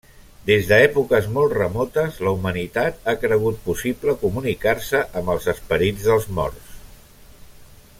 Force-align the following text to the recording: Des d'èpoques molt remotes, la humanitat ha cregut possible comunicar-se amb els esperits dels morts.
Des 0.49 0.69
d'èpoques 0.69 1.27
molt 1.35 1.53
remotes, 1.57 2.17
la 2.27 2.33
humanitat 2.37 3.05
ha 3.05 3.15
cregut 3.27 3.61
possible 3.69 4.17
comunicar-se 4.25 5.05
amb 5.23 5.33
els 5.37 5.49
esperits 5.57 6.09
dels 6.13 6.31
morts. 6.41 6.77